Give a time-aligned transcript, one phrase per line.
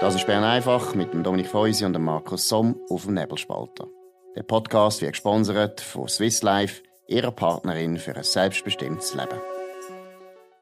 [0.00, 3.86] Das ist Bern einfach mit dem Dominik Feusi und dem Markus Somm auf dem Nebelspalter.
[4.34, 9.38] Der Podcast wird gesponsert von Swiss Life, ihrer Partnerin für ein selbstbestimmtes Leben.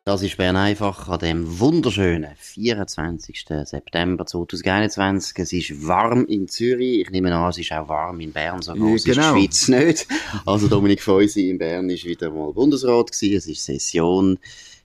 [0.04, 3.46] Das ist Bern einfach an dem wunderschönen 24.
[3.62, 5.38] September 2021.
[5.38, 7.02] Es ist warm in Zürich.
[7.02, 9.36] Ich nehme an, es ist auch warm in Bern, so groß ja, genau.
[9.36, 10.08] ist die Schweiz nicht.
[10.46, 13.36] Also Dominik Feusi in Bern ist wieder mal Bundesrat gewesen.
[13.36, 14.36] Es ist Session.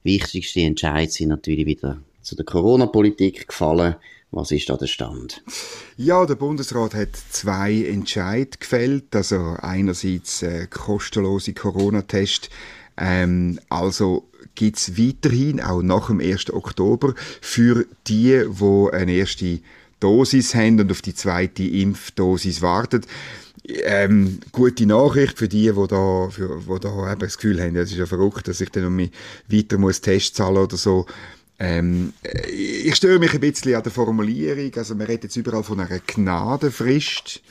[0.04, 3.95] Wichtigste Entscheidungen sind natürlich wieder zu der Corona-Politik gefallen.
[4.34, 5.44] Was ist da der Stand?
[5.96, 9.16] Ja, der Bundesrat hat zwei Entscheid gefällt.
[9.16, 12.50] Also einerseits äh, kostenlose Corona-Test.
[12.98, 16.52] Ähm, also gibt's weiterhin, auch nach dem 1.
[16.52, 19.60] Oktober, für die, die eine erste
[20.00, 23.05] Dosis haben und auf die zweite Impfdosis warten.
[23.66, 27.98] Ähm, gute Nachricht für die, die da, die da eben das Gefühl haben, es ist
[27.98, 29.08] ja verrückt, dass ich dann noch
[29.48, 31.05] weiter muss Test zahlen oder so.
[31.63, 34.71] Ähm, äh, ich störe mich ein bisschen an der Formulierung.
[34.76, 37.41] Also, man redet jetzt überall von einer Gnadenfrist.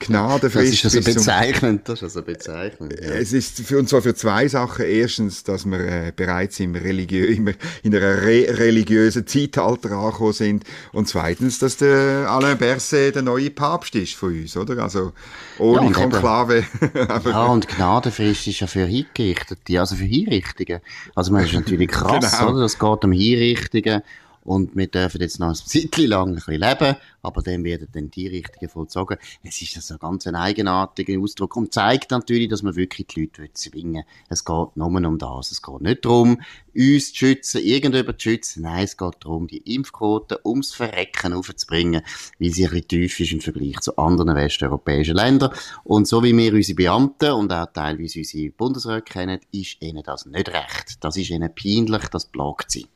[0.00, 0.84] Gnadenfrist.
[0.84, 1.88] Das ist also bezeichnend.
[1.88, 2.94] Das ist also bezeichnend.
[3.00, 3.14] Ja.
[3.14, 4.84] Es ist für, und zwar für zwei Sachen.
[4.84, 10.64] Erstens, dass wir äh, bereits im religiö immer in einer re religiösen Zeitalter angekommen sind.
[10.92, 14.82] Und zweitens, dass der Alain Berset der neue Papst ist von uns, oder?
[14.82, 15.12] Also,
[15.58, 16.64] ohne ja, Konklave.
[17.24, 20.80] ja, und Gnadenfrist ist ja für Hingerichtete, also für Hinrichtungen.
[21.14, 22.52] Also, man ist natürlich krass, genau.
[22.52, 22.60] oder?
[22.60, 24.02] Das geht um Hinrichtungen.
[24.48, 28.10] Und wir dürfen jetzt noch ein bisschen lang ein bisschen leben, aber dann werden dann
[28.10, 29.18] die Richtigen vollzogen.
[29.42, 33.20] Es ist also ein ganz ein eigenartiger Ausdruck und zeigt natürlich, dass man wirklich die
[33.20, 34.24] Leute zwingen will.
[34.30, 35.50] Es geht nur um das.
[35.50, 36.40] Es geht nicht darum,
[36.74, 38.62] uns zu schützen, irgendjemand zu schützen.
[38.62, 42.00] Nein, es geht darum, die Impfquote ums Verrecken aufzubringen,
[42.38, 45.52] weil sie ein bisschen tief ist im Vergleich zu anderen westeuropäischen Ländern.
[45.84, 50.24] Und so wie wir unsere Beamten und auch teilweise unsere Bundesräte kennen, ist ihnen das
[50.24, 51.04] nicht recht.
[51.04, 52.86] Das ist ihnen peinlich, das plagt sie.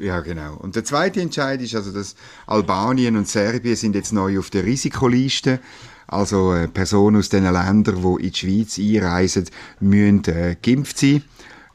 [0.00, 0.54] Ja, genau.
[0.54, 2.14] Und der zweite Entscheid ist also, dass
[2.46, 5.60] Albanien und Serbien sind jetzt neu auf der Risikoliste.
[6.06, 9.44] Also äh, Personen aus diesen Ländern, die in die Schweiz einreisen,
[9.80, 11.22] müssen äh, geimpft sein.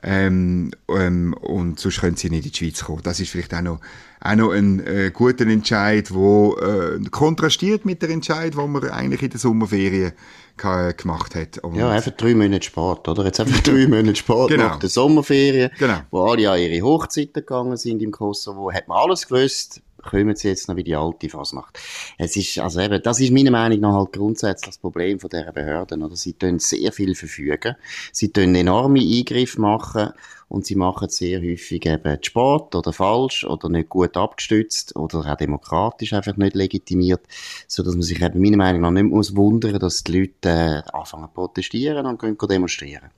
[0.08, 3.02] Ähm, ähm, und sonst können sie nicht in die Schweiz kommen.
[3.02, 3.80] Das ist vielleicht auch noch,
[4.22, 9.24] auch noch ein äh, guter Entscheid, der äh, kontrastiert mit der Entscheid, wo wir eigentlich
[9.24, 10.12] in der Sommerferien
[10.58, 11.58] gemacht hat.
[11.58, 13.26] Und ja, einfach drei Monate Sport, oder?
[13.26, 14.66] Jetzt einfach drei Monate Sport genau.
[14.66, 15.98] nach der Sommerferien, genau.
[16.12, 20.50] wo alle an ihre Hochzeiten gegangen sind im Kosovo, hat man alles gewusst, kommen sie
[20.50, 21.80] jetzt noch wie die alte Fasnacht.
[22.18, 25.52] Es ist, also eben, das ist meiner Meinung nach halt grundsätzlich das Problem von dieser
[25.52, 26.16] Behörden, oder?
[26.16, 27.76] Sie tun sehr viel verfügen.
[28.12, 30.12] Sie tun enorme Eingriffe machen
[30.48, 35.38] und sie machen sehr häufig eben Sport oder falsch oder nicht gut abgestützt oder auch
[35.38, 37.22] demokratisch einfach nicht legitimiert,
[37.68, 40.82] so dass man sich eben meiner Meinung nach nicht muss wundern, dass die Leute äh,
[40.92, 43.10] anfangen zu protestieren und gehen demonstrieren.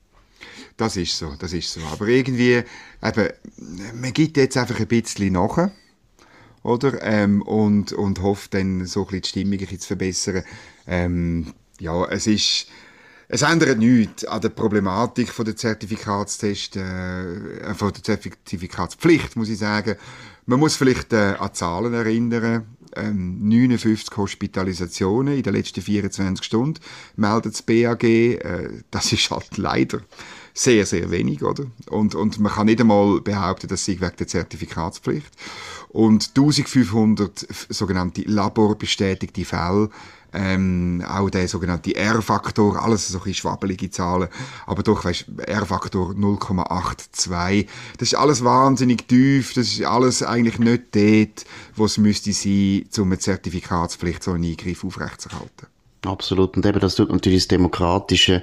[0.78, 1.82] Das ist so, das ist so.
[1.92, 2.64] Aber irgendwie,
[3.04, 3.30] eben,
[3.96, 5.70] man gibt jetzt einfach ein bisschen nach
[6.68, 7.02] oder?
[7.02, 10.44] Ähm, und, und hofft dann so ein die Stimmung ein zu verbessern.
[10.86, 12.68] Ähm, ja, es ist,
[13.30, 19.60] es ändert nichts an der Problematik von der Zertifikatstest, äh, von der Zertifikatspflicht, muss ich
[19.60, 19.96] sagen.
[20.46, 22.66] Man muss vielleicht äh, an Zahlen erinnern.
[22.96, 26.80] Ähm, 59 Hospitalisationen in den letzten 24 Stunden
[27.16, 28.04] meldet das BAG.
[28.04, 30.00] Äh, das ist halt leider
[30.58, 31.66] sehr, sehr wenig, oder?
[31.90, 35.32] Und, und man kann nicht einmal behaupten, dass sie wegen der Zertifikatspflicht.
[35.90, 39.90] Und 1500 sogenannte laborbestätigte Fälle
[40.34, 44.28] ähm, auch der sogenannte R-Faktor, alles so ein schwabbelige Zahlen,
[44.66, 47.68] aber doch, weißt R-Faktor 0,82.
[47.98, 51.46] Das ist alles wahnsinnig tief, das ist alles eigentlich nicht dort,
[51.76, 55.68] wo es müsste sein, um eine Zertifikatspflicht, so einen Eingriff aufrechtzuerhalten.
[56.08, 56.56] Absolut.
[56.56, 58.42] Und eben, das tut natürlich das demokratische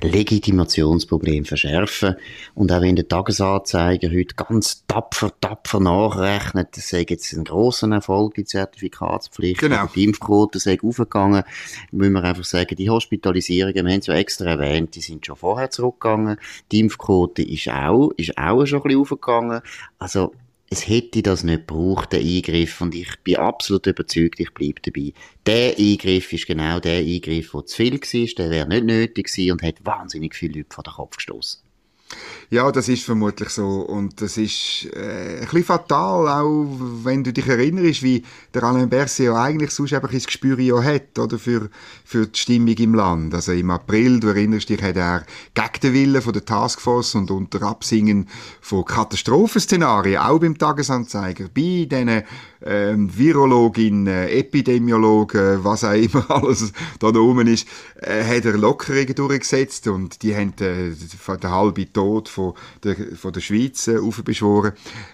[0.00, 2.14] Legitimationsproblem verschärfen.
[2.54, 7.90] Und auch wenn der Tagesanzeiger heute ganz tapfer, tapfer nachrechnet, das sei jetzt ein grosser
[7.90, 9.88] Erfolg, die Zertifikatspflicht, genau.
[9.92, 11.42] die Impfquote sei aufgegangen,
[11.90, 15.34] müssen wir einfach sagen, die Hospitalisierungen, wir haben es ja extra erwähnt, die sind schon
[15.34, 16.36] vorher zurückgegangen.
[16.70, 19.62] Die Impfquote ist auch, ist auch schon ein bisschen aufgegangen.
[19.98, 20.32] Also,
[20.72, 22.80] es hätte das nicht gebraucht, der Eingriff.
[22.80, 25.12] Und ich bin absolut überzeugt, ich bleibe dabei.
[25.44, 28.34] Der Eingriff ist genau der Eingriff, der zu viel war.
[28.38, 31.60] Der wäre nicht nötig gewesen und hat wahnsinnig viele Leute vor den Kopf gestoßen.
[32.52, 33.82] Ja, das ist vermutlich so.
[33.82, 36.66] Und das ist äh, ein bisschen fatal, auch
[37.04, 40.82] wenn du dich erinnerst, wie der Alain Berset ja eigentlich sonst einfach ein Gespür ja
[40.82, 41.70] hat, oder, für,
[42.04, 43.34] für die Stimmung im Land.
[43.34, 45.24] Also im April, du erinnerst dich, hat er
[45.54, 48.28] gegen den Willen von der Taskforce und unter Absingen
[48.60, 52.24] von Katastrophenszenarien, auch beim Tagesanzeiger, bei diesen
[52.64, 57.66] ähm, Virologin, äh, Epidemiologe, was auch immer alles da oben ist,
[58.00, 62.54] äh, hat er Lockerungen durchgesetzt und die haben äh, den halben Tod von
[62.84, 64.72] der, von der Schweiz äh, aufbeschworen.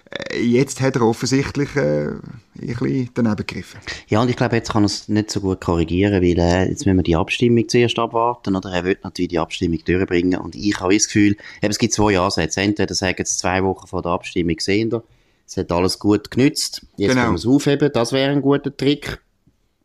[0.09, 3.79] Äh, jetzt hat er offensichtlich äh, ein bisschen daneben gegriffen.
[4.07, 6.85] Ja, und ich glaube, jetzt kann er es nicht so gut korrigieren, weil äh, jetzt
[6.85, 10.79] müssen wir die Abstimmung zuerst abwarten, oder er wird natürlich die Abstimmung durchbringen und ich
[10.79, 12.61] habe das Gefühl, eben, es gibt zwei Ansätze.
[12.61, 15.03] Entweder sagen sie zwei Wochen vor der Abstimmung, sehen wir,
[15.47, 17.21] es hat alles gut genützt, jetzt genau.
[17.21, 19.19] können wir es aufheben, das wäre ein guter Trick.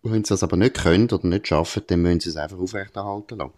[0.05, 3.39] Wenn sie das aber nicht können oder nicht schaffen, dann müssen sie es einfach aufrechterhalten
[3.39, 3.53] lassen,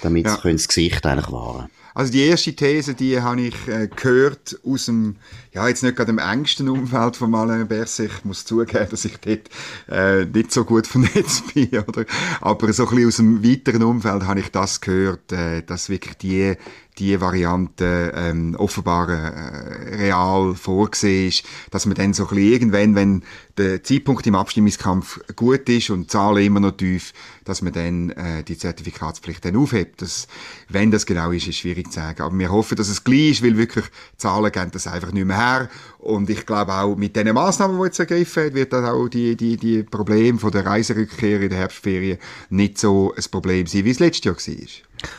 [0.00, 0.38] damit ja.
[0.40, 1.68] sie das Gesicht eigentlich wahren
[1.98, 5.16] also die erste These, die habe ich äh, gehört aus dem,
[5.52, 8.12] ja jetzt nicht gerade im engsten Umfeld von Alain Berset.
[8.18, 9.48] Ich muss zugeben, dass ich dort
[9.88, 12.04] äh, nicht so gut vernetzt bin, oder?
[12.40, 16.16] Aber so ein bisschen aus dem weiteren Umfeld habe ich das gehört, äh, dass wirklich
[16.18, 16.54] die
[16.98, 22.94] die Variante ähm, offenbar äh, real vorgesehen ist, dass man dann so ein bisschen irgendwann,
[22.94, 23.22] wenn
[23.58, 27.12] der Zeitpunkt im Abstimmungskampf gut ist und die Zahlen immer noch tief,
[27.44, 30.00] dass man dann äh, die Zertifikatspflicht dann aufhebt.
[30.00, 30.28] Das,
[30.68, 32.22] wenn das genau ist, ist schwierig zu sagen.
[32.22, 33.84] Aber wir hoffen, dass es gleich ist, weil wirklich
[34.16, 35.68] Zahlen geben das einfach nicht mehr her.
[35.98, 39.36] Und ich glaube auch mit den Massnahmen, die jetzt ergriffen hat, wird das auch die,
[39.36, 42.18] die, die Probleme von der Reiserückkehr in der Herbstferien
[42.50, 44.68] nicht so ein Problem sein, wie es letztes Jahr war.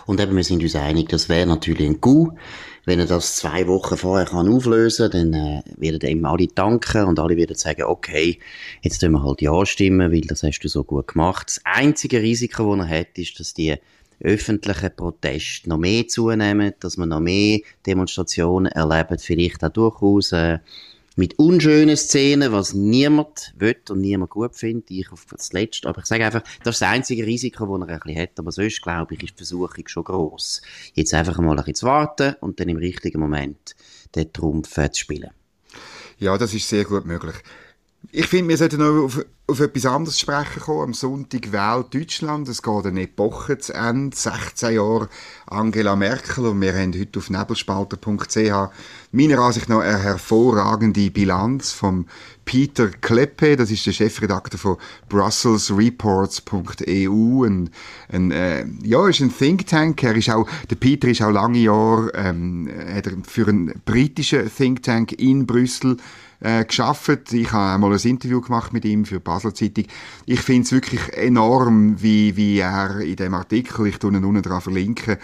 [0.06, 2.34] Und eben, wir sind uns einig, das wäre natürlich ein Coup.
[2.90, 7.04] Wenn er das zwei Wochen vorher kann auflösen kann, dann äh, werden ihm alle danken
[7.04, 8.40] und alle werden sagen, okay,
[8.82, 11.50] jetzt tun wir halt Ja stimmen, weil das hast du so gut gemacht.
[11.50, 13.76] Das einzige Risiko, das er hat, ist, dass die
[14.22, 20.58] öffentlichen Proteste noch mehr zunehmen, dass man noch mehr Demonstrationen erlebt, vielleicht auch durchaus äh,
[21.20, 24.90] mit unschönen Szenen, was niemand will und niemand gut findet.
[24.90, 25.90] Ich auf das Letzte.
[25.90, 28.40] Aber ich sage einfach, das ist das einzige Risiko, das er ein bisschen hat.
[28.40, 30.62] Aber sonst, glaube ich, ist die Versuchung schon gross.
[30.94, 33.76] Jetzt einfach mal ein bisschen zu warten und dann im richtigen Moment
[34.16, 35.32] den Trumpf zu spielen.
[36.20, 37.36] Ja, das ist sehr gut möglich.
[38.12, 40.82] Ich finde, wir sollten noch auf, auf etwas anderes sprechen kommen.
[40.82, 42.48] Am Sonntag wählt Deutschland.
[42.48, 44.16] Es geht eine Epoche zu Ende.
[44.16, 45.10] 16 Jahre
[45.46, 46.48] Angela Merkel.
[46.48, 48.72] Und wir haben heute auf nebelspalter.ch
[49.12, 52.08] meiner Ansicht nach eine hervorragende Bilanz vom
[52.46, 53.58] Peter Kleppe.
[53.58, 54.78] Das ist der Chefredakteur von
[55.10, 57.46] brusselsreports.eu.
[57.46, 57.70] Ein,
[58.12, 60.02] ein, äh, ja, ist ein Think Tank.
[60.04, 64.50] Er ist auch, der Peter ist auch lange Jahre, ähm, hat er für einen britischen
[64.52, 65.98] Think Tank in Brüssel
[66.42, 67.34] äh, geschafft.
[67.34, 69.86] Ich habe mal ein Interview gemacht mit ihm für Basel Zeitung.
[70.26, 74.42] Ich finde es wirklich enorm, wie, wie er in dem Artikel, ich tue ihn unten
[74.42, 75.18] dran verlinken,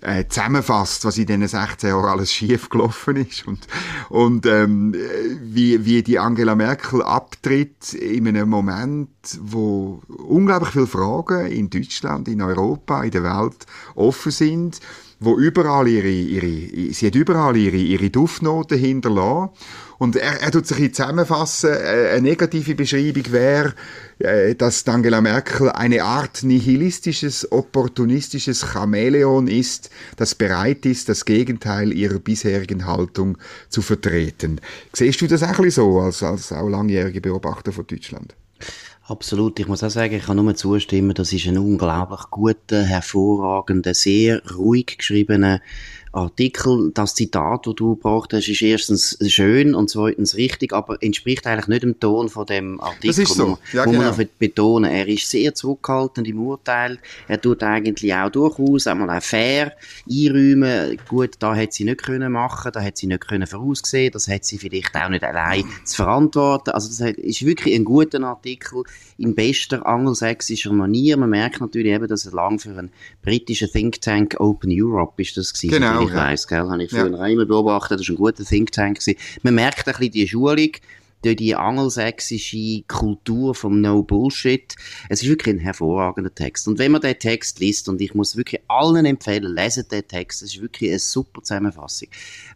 [0.00, 3.66] äh, zusammenfasst, was in diesen 16 Jahren alles schief gelaufen ist und,
[4.08, 4.94] und ähm,
[5.42, 9.08] wie, wie die Angela Merkel abtritt in einem Moment,
[9.40, 14.80] wo unglaublich viele Fragen in Deutschland, in Europa, in der Welt offen sind
[15.20, 19.50] wo überall ihre, ihre, sie hat überall ihre, ihre Duftnoten hinterlassen.
[20.04, 23.72] Und er, er tut sich zusammenfassen, äh, eine negative Beschreibung wäre,
[24.18, 31.90] äh, dass Angela Merkel eine Art nihilistisches, opportunistisches Chamäleon ist, das bereit ist, das Gegenteil
[31.90, 33.38] ihrer bisherigen Haltung
[33.70, 34.60] zu vertreten.
[34.92, 38.34] Siehst du das auch so, als, als auch langjährige Beobachter von Deutschland?
[39.06, 39.58] Absolut.
[39.58, 44.42] Ich muss auch sagen, ich kann nur zustimmen, das ist ein unglaublich guter, hervorragender, sehr
[44.54, 45.62] ruhig geschriebener
[46.14, 51.46] Artikel, das Zitat, das du gebracht hast, ist erstens schön und zweitens richtig, aber entspricht
[51.46, 53.08] eigentlich nicht dem Ton von dem Artikel.
[53.08, 53.58] Das ist so.
[53.72, 54.12] Ja, wo genau.
[54.16, 56.98] man betonen, er ist sehr zurückhaltend im Urteil.
[57.26, 59.72] Er tut eigentlich auch durchaus einmal auch fair
[60.08, 60.98] einräumen.
[61.08, 64.46] Gut, da hätte sie nicht können machen, da hätte sie nicht können voraussehen, das hätte
[64.46, 66.70] sie vielleicht auch nicht allein zu verantworten.
[66.70, 68.84] Also das ist wirklich ein guter Artikel
[69.18, 71.16] in bester angelsächsischer Manier.
[71.16, 72.90] Man merkt natürlich eben, dass er lang für einen
[73.22, 75.80] britischen Think Tank Open Europe ist das gewesen.
[75.80, 77.26] Genau ich weiss, gell, habe ich früher ja.
[77.26, 79.00] immer beobachtet, das war ein guter Think Tank.
[79.00, 79.18] Gewesen.
[79.42, 80.70] Man merkt ein bisschen die Schulung,
[81.24, 84.74] durch die angelsächsische Kultur vom No Bullshit.
[85.08, 86.68] Es ist wirklich ein hervorragender Text.
[86.68, 90.42] Und wenn man den Text liest, und ich muss wirklich allen empfehlen, lesen den Text,
[90.42, 92.08] es ist wirklich eine super Zusammenfassung,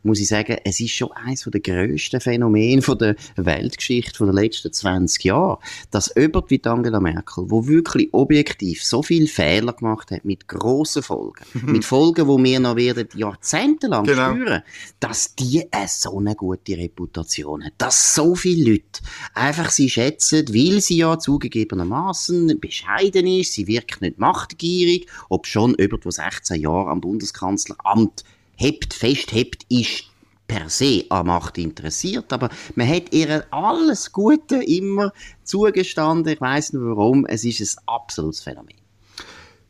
[0.03, 4.73] muss ich sagen, es ist schon eines der grössten Phänomene von der Weltgeschichte den letzten
[4.73, 5.59] 20 Jahren,
[5.91, 11.03] dass jemand wie Angela Merkel, wo wirklich objektiv so viele Fehler gemacht hat, mit grossen
[11.03, 14.35] Folgen, mit Folgen, wo wir noch werden jahrzehntelang genau.
[14.35, 14.63] spüren,
[15.01, 19.01] dass die so eine gute Reputation hat, dass so viele viele Leute
[19.35, 25.75] einfach sie schätzen, weil sie ja zugegebenermaßen bescheiden ist, sie wirkt nicht machtgierig, ob schon
[25.79, 28.25] jemand, der 16 Jahre am Bundeskanzleramt
[28.57, 30.05] hebt, festhebt, ist
[30.47, 35.13] per se an Macht interessiert, aber man hat ihr alles Gute immer
[35.45, 36.33] zugestanden.
[36.33, 37.27] Ich weiß nicht warum.
[37.27, 38.75] Es ist ein absolutes Phänomen.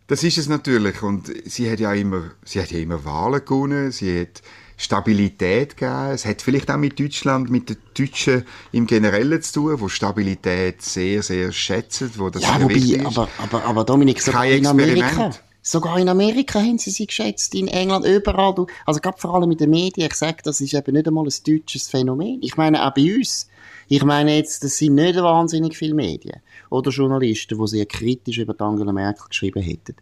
[0.07, 3.91] Das ist es natürlich und sie hat ja immer, sie hat ja immer Wahlen gewonnen.
[3.91, 4.41] Sie hat
[4.79, 6.13] Stabilität gegeben.
[6.13, 10.81] Es hat vielleicht auch mit Deutschland, mit den Deutschen im Generellen zu tun, wo Stabilität
[10.81, 14.67] sehr, sehr schätzen, wo das ja, sehr wobei, aber, aber, aber Dominik, sogar Kein in
[14.69, 15.31] Amerika,
[15.63, 18.67] sogar in Amerika haben sie sie geschätzt, in England, überall.
[18.87, 21.33] Also gerade vor allem mit den Medien, ich sage, das ist eben nicht einmal ein
[21.45, 22.39] deutsches Phänomen.
[22.43, 23.49] Ich meine, auch bei uns.
[23.91, 28.55] Ich meine jetzt, das sind nicht wahnsinnig viele Medien oder Journalisten, die sehr kritisch über
[28.61, 29.97] Angela Merkel geschrieben hätten.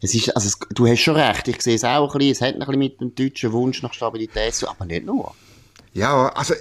[0.00, 2.40] Es ist, also es, du hast schon recht, ich sehe es auch ein bisschen, es
[2.40, 5.34] hat ein bisschen mit dem deutschen Wunsch nach Stabilität zu aber nicht nur.
[5.92, 6.54] Ja, also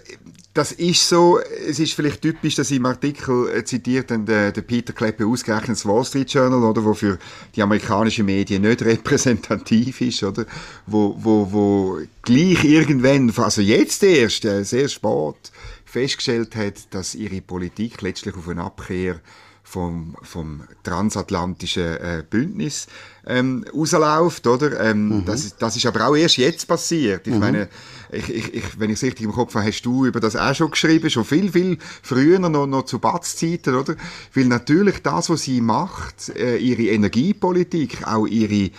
[0.57, 4.63] das ist so, es ist vielleicht typisch, dass im Artikel äh, zitiert dann der, der
[4.63, 7.19] Peter Kleppe ausgerechnet das Wall Street Journal, oder, wo für
[7.55, 10.45] die amerikanischen Medien nicht repräsentativ ist, oder,
[10.87, 15.51] wo, wo, wo gleich irgendwann, also jetzt erst, äh, sehr spät,
[15.85, 19.19] festgestellt hat, dass ihre Politik letztlich auf eine Abkehr
[19.69, 22.87] vom, vom transatlantischen äh, Bündnis
[23.25, 24.79] ähm, rausläuft, oder?
[24.79, 27.27] Ähm, das, ist- das ist aber auch erst jetzt passiert.
[27.27, 27.67] Ich meine,
[28.11, 30.55] ich, ich, ich, wenn ich es richtig im Kopf habe, hast du über das auch
[30.55, 33.95] schon geschrieben, schon viel, viel früher, noch, noch zu Batz-Zeiten, oder?
[34.33, 38.71] Weil natürlich das, was sie macht, äh, ihre Energiepolitik, auch ihre,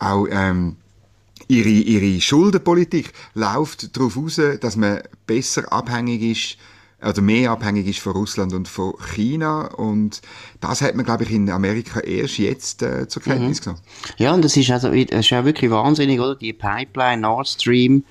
[0.00, 0.76] auch, ähm,
[1.48, 6.58] ihre, ihre Schuldenpolitik läuft darauf aus, dass man besser abhängig ist
[7.02, 10.22] oder mehr abhängig ist von Russland und von China und
[10.60, 13.82] das hat man glaube ich in Amerika erst jetzt äh, zur Kenntnis genommen.
[14.16, 16.34] Ja, und das ist also, das ist ja wirklich wahnsinnig, oder?
[16.34, 18.04] Die Pipeline Nord Stream,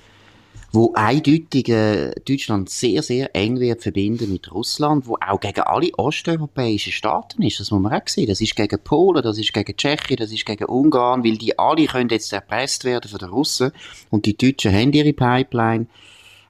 [0.72, 5.90] wo eindeutig äh, Deutschland sehr, sehr eng wird verbinden mit Russland, wo auch gegen alle
[5.96, 7.58] osteuropäischen Staaten ist.
[7.58, 8.26] Das muss man auch sehen.
[8.26, 11.86] Das ist gegen Polen, das ist gegen Tschechien, das ist gegen Ungarn, weil die alle
[11.86, 13.72] können jetzt erpresst werden von den Russen
[14.10, 15.86] und die Deutschen haben ihre Pipeline.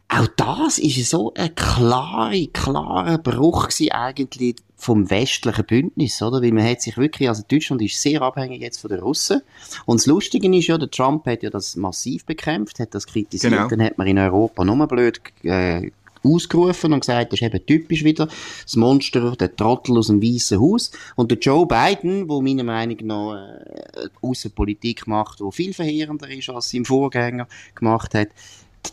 [0.08, 6.42] Auch das ist so ein klarer, klarer Bruch gewesen eigentlich vom westlichen Bündnis, oder?
[6.42, 9.40] Weil man hat sich wirklich, also Deutschland ist sehr abhängig jetzt von den Russen.
[9.84, 13.52] Und das Lustige ist ja, der Trump hat ja das massiv bekämpft, hat das kritisiert,
[13.52, 13.68] Genau.
[13.68, 15.90] dann hat man in Europa nur blöd, äh,
[16.22, 20.60] ausgerufen und gesagt, das ist eben typisch wieder das Monster, der Trottel aus dem Weißen
[20.60, 20.90] Haus.
[21.14, 26.50] Und der Joe Biden, wo meiner Meinung nach äh, Außenpolitik macht, wo viel verheerender ist,
[26.50, 28.34] als sein Vorgänger gemacht hat, der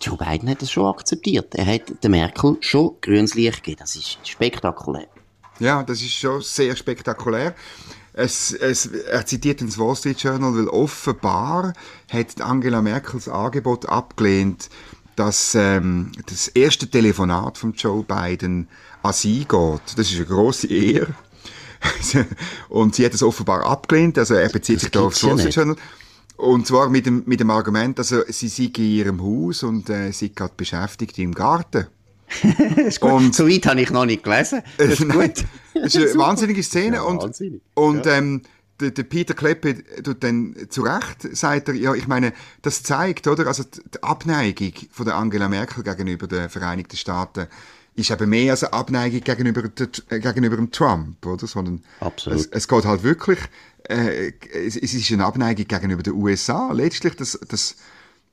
[0.01, 1.53] Joe Biden hat das schon akzeptiert.
[1.55, 3.79] Er hat der Merkel schon grünes Licht gegeben.
[3.79, 5.07] Das ist spektakulär.
[5.59, 7.55] Ja, das ist schon sehr spektakulär.
[8.13, 11.73] Es, es, er zitiert ins Wall Street Journal, weil offenbar
[12.11, 14.69] hat Angela Merkels Angebot abgelehnt,
[15.15, 18.67] dass ähm, das erste Telefonat von Joe Biden
[19.01, 19.81] an sie geht.
[19.95, 21.13] Das ist eine große Ehre.
[22.69, 25.51] Und sie hat es offenbar abgelehnt, also er bezieht sich da aufs gibt's ja Wall
[25.51, 25.81] Street nicht.
[26.37, 30.11] Und zwar mit dem, mit dem Argument, also sie sei in ihrem Haus und äh,
[30.11, 31.87] sie gerade beschäftigt im Garten.
[32.77, 33.11] ist gut.
[33.11, 34.61] Und- so weit habe ich noch nicht gelesen.
[34.77, 35.45] Das ist Nein, gut.
[35.75, 36.97] Das ist eine wahnsinnige Szene.
[36.97, 37.61] Ja, und wahnsinnig.
[37.75, 38.41] und ähm,
[38.79, 43.27] der, der Peter Kleppe tut dann zu Recht, sagt er, ja, ich meine, das zeigt,
[43.27, 47.47] oder, also die die Abneigung von der Angela Merkel gegenüber den Vereinigten Staaten
[47.95, 52.39] ist eben mehr als eine Abneigung gegenüber, der, äh, gegenüber dem Trump, oder, sondern Absolut.
[52.39, 53.39] Es, es geht halt wirklich,
[53.83, 56.71] äh, es, es ist eine Abneigung gegenüber den USA.
[56.71, 57.75] Letztlich, das, das,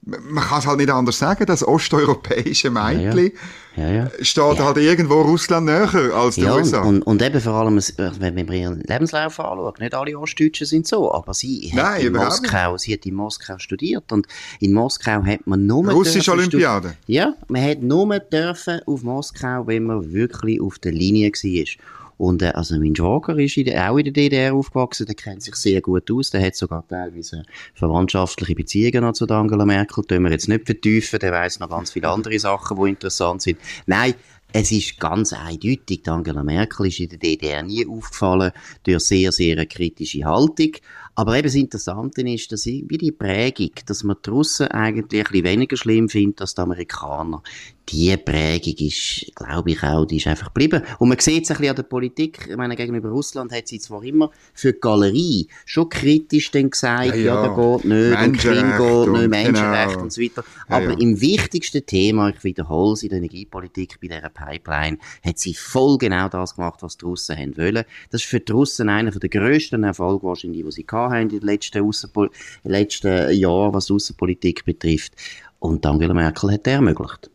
[0.02, 3.32] man kann es halt nicht anders sagen, das osteuropäische Mädchen
[3.76, 4.10] Ja, ja.
[4.22, 6.80] steht halt irgendwo Russland näher als die Ja, USA.
[6.80, 7.78] und, und eben vor allem,
[8.18, 12.06] wenn man ihren Lebenslauf anschaut, nicht alle Ostdeutschen sind so, aber sie hat Nein, in
[12.08, 14.26] überhaupt Moskau, sie hat in Moskau studiert und
[14.58, 16.94] in Moskau hat man nur Russische Olympiade.
[17.06, 21.99] Ja, man hat nur dürfen auf Moskau, wenn man wirklich auf der Linie war.
[22.20, 25.42] Und äh, also mein Schwager ist in der, auch in der DDR aufgewachsen, der kennt
[25.42, 30.24] sich sehr gut aus, der hat sogar teilweise verwandtschaftliche Beziehungen noch zu Angela Merkel, tun
[30.24, 33.58] wir jetzt nicht vertiefen, der weiß noch ganz viele andere Sachen, die interessant sind.
[33.86, 34.12] Nein,
[34.52, 39.64] es ist ganz eindeutig, Angela Merkel ist in der DDR nie aufgefallen durch sehr, sehr
[39.64, 40.72] kritische Haltung.
[41.14, 45.20] Aber eben das Interessante ist, dass ich, wie die Prägung, dass man die Russen eigentlich
[45.20, 47.42] ein bisschen weniger schlimm findet als die Amerikaner.
[47.88, 50.82] Die Prägung ist, glaube ich auch, die ist einfach geblieben.
[51.00, 52.46] Und man sieht es ein bisschen an der Politik.
[52.48, 57.06] Ich meine, gegenüber Russland hat sie zwar immer für die Galerie schon kritisch dann gesagt,
[57.06, 57.42] Ja, ja, ja.
[57.42, 60.02] da geht nicht, und Krim Menschenrechte geht nicht, Menschenrechte genau.
[60.04, 60.44] und so weiter.
[60.68, 60.98] Ja, Aber ja.
[60.98, 65.98] im wichtigsten Thema, ich wiederhole es in der Energiepolitik bei dieser Pipeline, hat sie voll
[65.98, 67.84] genau das gemacht, was die Russen haben wollen.
[68.10, 71.28] Das ist für die Russen einer der grössten Erfolge wahrscheinlich, die sie gehabt haben in
[71.28, 72.30] den letzten, Aussenpol
[72.64, 75.14] letzten Jahren, was die Außenpolitik betrifft.
[75.58, 77.30] Und Angela Merkel hat das ermöglicht.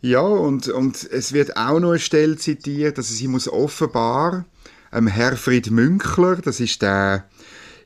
[0.00, 4.44] Ja, und, und es wird auch noch eine Stelle zitiert, dass sie muss offenbar
[4.92, 7.28] ähm, Herfried Münkler, das ist der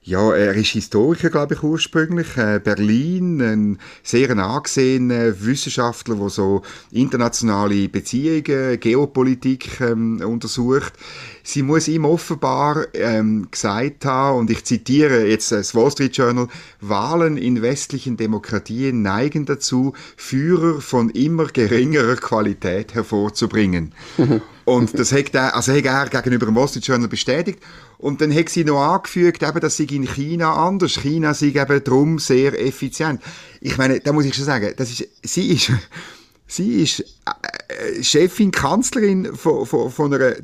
[0.03, 2.35] ja, er ist Historiker, glaube ich, ursprünglich.
[2.39, 10.95] Äh, Berlin, ein sehr angesehener Wissenschaftler, der so internationale Beziehungen, Geopolitik ähm, untersucht.
[11.43, 16.49] Sie muss ihm offenbar ähm, gesagt haben, und ich zitiere jetzt das Wall Street Journal,
[16.81, 23.93] Wahlen in westlichen Demokratien neigen dazu, Führer von immer geringerer Qualität hervorzubringen.
[24.65, 27.61] und das hat er, also hat er gegenüber dem Wall Street Journal bestätigt.
[28.01, 30.99] Und dann hat sie noch angefügt, eben, dass sie in China anders.
[30.99, 33.21] China sei eben drum sehr effizient.
[33.61, 35.71] Ich meine, da muss ich schon sagen, das ist, sie ist,
[36.47, 40.37] sie ist äh, Chefin, Kanzlerin von, von, von einer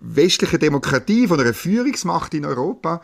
[0.00, 3.02] westlichen Demokratie, von einer Führungsmacht in Europa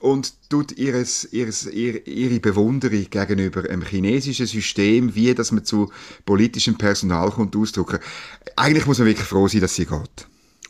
[0.00, 5.92] und tut ihres, ihres, ihre Bewunderung gegenüber einem chinesischen System, wie dass man zu
[6.24, 8.00] politischem Personal kommt, ausdrücken.
[8.56, 10.26] Eigentlich muss man wirklich froh sein, dass sie geht.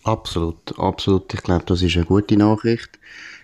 [0.09, 1.35] Absolut, absolut.
[1.35, 2.99] Ich glaube, das ist eine gute Nachricht.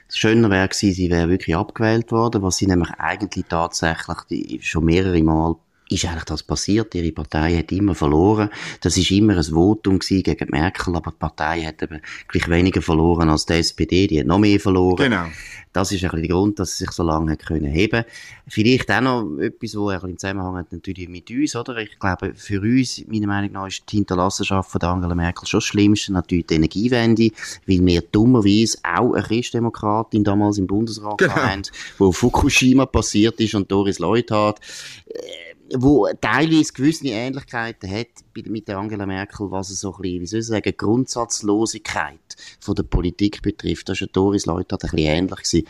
[0.09, 4.61] Das Schöner wäre gewesen, sie wäre wirklich abgewählt worden, was sie nämlich eigentlich tatsächlich die,
[4.62, 5.56] schon mehrere Mal
[5.91, 6.95] ist eigentlich das passiert.
[6.95, 8.49] Ihre Partei hat immer verloren.
[8.81, 13.29] Das ist immer ein Votum gegen Merkel, aber die Partei hat eben gleich weniger verloren
[13.29, 14.07] als die SPD.
[14.07, 14.97] Die hat noch mehr verloren.
[14.97, 15.26] Genau.
[15.75, 18.05] Das ist ein bisschen der Grund, dass sie sich so lange hat können heben.
[18.47, 21.76] Vielleicht auch noch etwas, wo ein bisschen Zusammenhang hat natürlich mit uns, oder?
[21.79, 25.64] Ich glaube, für uns, meiner Meinung nach, ist die Hinterlassenschaft von Angela Merkel schon das
[25.64, 27.31] Schlimmste, natürlich die Energiewende,
[27.67, 31.35] weil wir dummerweise auch eine Christdemokratin damals im Bundesrat genau.
[31.35, 31.62] haben,
[31.99, 34.61] wo Fukushima passiert ist und Doris Leuthard
[35.76, 40.26] wo teilweise gewisse Ähnlichkeiten hat mit der Angela Merkel, was es so ein bisschen, wie
[40.26, 42.19] soll ich sagen, Grundsatzlosigkeit
[42.61, 43.88] von der Politik betrifft.
[43.88, 45.66] Das ist ja Doris Leute ein bisschen ähnlich gewesen.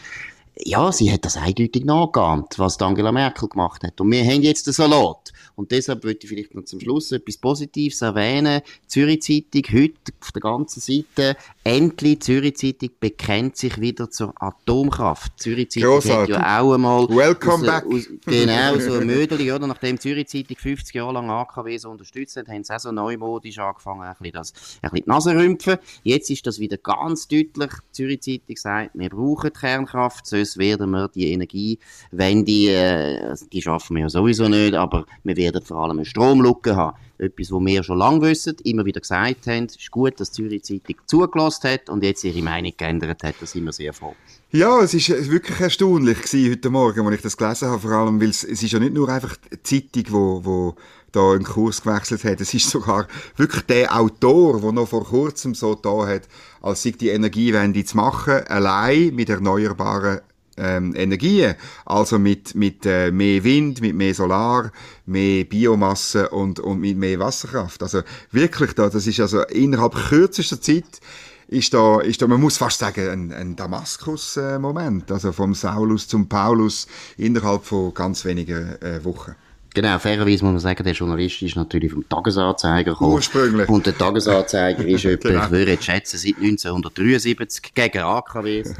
[0.56, 4.00] Ja, sie hat das eindeutig nachgeahmt, was Angela Merkel gemacht hat.
[4.00, 5.32] Und wir haben jetzt den Salat.
[5.56, 8.61] Und deshalb würde ich vielleicht noch zum Schluss etwas Positives erwähnen.
[8.87, 15.32] Zürich Zeitung, heute auf der ganzen Seite, endlich Zürich Zeitung bekennt sich wieder zur Atomkraft.
[15.40, 16.37] Zürich Zeitung Grossartig.
[16.37, 17.08] hat ja auch einmal...
[17.08, 17.87] Welcome aus, back.
[17.87, 19.66] Aus, genau, so ein Mödeli, oder?
[19.66, 23.58] Nachdem Zürich Zeitung 50 Jahre lang AKW so unterstützt hat, haben sie auch so neumodisch
[23.58, 25.78] angefangen, ein bisschen, das, ein bisschen die Nase rümpfen.
[26.04, 27.70] Jetzt ist das wieder ganz deutlich.
[27.90, 34.02] Zürich Zeitung sagt, wir brauchen Kernkraft, sonst werden wir die Energiewende, äh, die schaffen wir
[34.02, 36.96] ja sowieso nicht, aber wir werden vor allem eine Stromlücke haben.
[37.16, 39.66] Etwas, was wir schon lange wissen, immer wieder gesagt haben.
[39.66, 43.36] Ist gut, dass die Zürich Zeitung zugelassen hat und jetzt ihre Meinung geändert hat.
[43.40, 44.14] Da sind wir sehr froh.
[44.50, 48.20] Ja, es ist wirklich erstaunlich gewesen heute Morgen, als ich das gelesen habe, vor allem,
[48.20, 50.74] weil es, es ist ja nicht nur einfach die Zeitung, wo, wo
[51.14, 52.40] da einen Kurs gewechselt hat.
[52.40, 56.22] Es ist sogar wirklich der Autor, der noch vor kurzem so da hat,
[56.60, 60.20] als sich die Energiewende zu machen, allein mit erneuerbaren
[60.57, 64.73] ähm, Energien, also mit, mit äh, mehr Wind, mit mehr Solar,
[65.07, 67.83] mehr Biomasse und, und mit mehr Wasserkraft.
[67.83, 71.01] Also wirklich, da, das ist also innerhalb kürzester Zeit
[71.47, 76.29] ist da, ist da, man muss fast sagen, ein, ein Damaskus-Moment, also vom Saulus zum
[76.29, 76.87] Paulus
[77.17, 79.35] innerhalb von ganz wenigen äh, Wochen.
[79.74, 83.14] Genau, fairerweise muss man sagen, der Journalist ist natürlich vom Tagesanzeiger gekommen.
[83.14, 83.68] Ursprünglich.
[83.68, 85.44] Und der Tagesanzeiger ist etwa, genau.
[85.44, 88.72] ich würde jetzt schätzen, seit 1973 gegen AKWs.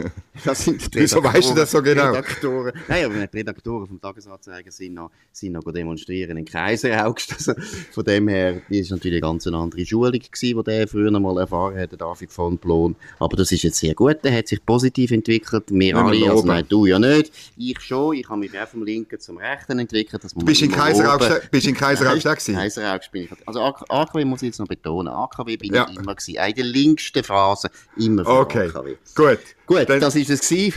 [0.44, 2.11] Das sind die Wieso weißt du das so genau?
[2.11, 2.72] Redaktoren.
[2.88, 7.54] Nein, aber die Redaktoren vom Tagesanzeiger sind noch, sind noch demonstrieren in Kaiser Also,
[7.92, 11.38] von dem her, die ist natürlich eine ganz andere Schulung gewesen, die der früher mal
[11.38, 12.94] erfahren hat, David von Blon.
[13.18, 15.64] Aber das ist jetzt sehr gut, der hat sich positiv entwickelt.
[15.68, 17.33] Wir alle, also nein, du ja nicht.
[17.57, 20.22] Ich schon, ich habe mich auch vom Linken zum Rechten entwickelt.
[20.22, 20.35] Das
[20.87, 22.55] Kaiseraugst bist du in Kaiseraugst gewesen?
[22.55, 23.31] Kaiseraugst bin ich.
[23.47, 25.12] Also AKW muss ich jetzt noch betonen.
[25.12, 25.87] AKW bin ja.
[25.90, 26.37] ich immer gewesen.
[26.37, 28.68] In der linksten Phase immer für okay.
[28.68, 28.97] AKW.
[29.14, 29.38] Gut.
[29.66, 30.75] Gut, Dann das ist es gewesen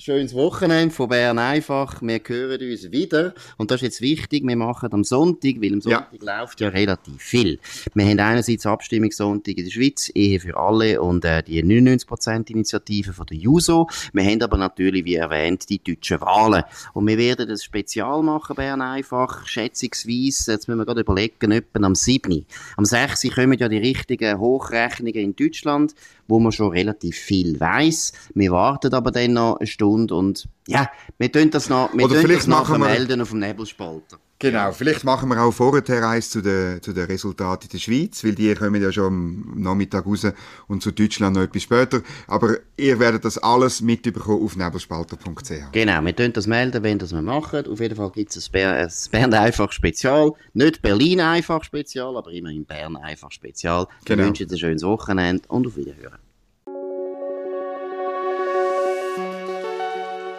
[0.00, 2.00] schönes Wochenende von Bern einfach.
[2.00, 3.34] Wir hören uns wieder.
[3.56, 4.46] Und das ist jetzt wichtig.
[4.46, 6.40] Wir machen am Sonntag, weil am Sonntag ja.
[6.40, 7.58] läuft ja relativ viel.
[7.94, 13.12] Wir haben einerseits Abstimmungssonntag in der Schweiz, Ehe für alle und äh, die 99% Initiative
[13.12, 13.88] von der JUSO.
[14.12, 16.62] Wir haben aber natürlich, wie erwähnt, die deutschen Wahlen.
[16.94, 21.84] Und wir werden das Spezial machen, Bern einfach, schätzungsweise, jetzt müssen wir gerade überlegen, etwa
[21.84, 22.46] am 7.
[22.76, 23.34] Am 6.
[23.34, 25.94] kommen ja die richtigen Hochrechnungen in Deutschland
[26.28, 28.12] wo man schon relativ viel weiß.
[28.34, 32.16] Wir warten aber dann noch eine Stunde und ja, wir tun das noch, wir Oder
[32.16, 34.18] vielleicht das machen wir, melden auf dem Nebelspalter.
[34.40, 38.22] Genau, vielleicht machen wir auch vorher eins zu den, zu den Resultaten in der Schweiz,
[38.22, 40.28] weil die kommen ja schon am Nachmittag raus
[40.68, 42.02] und zu Deutschland noch etwas später.
[42.28, 45.72] Aber ihr werdet das alles mitbekommen auf nebelspalter.ch.
[45.72, 47.66] Genau, wir tun das melden, wenn das wir machen.
[47.66, 50.30] Auf jeden Fall gibt es ein, Ber ein Bern einfach Spezial.
[50.52, 53.88] Nicht Berlin einfach Spezial, aber immerhin Bern einfach Spezial.
[54.04, 54.28] Wir genau.
[54.28, 56.27] wünschen ein schönes Wochenende und auf Wiederhören.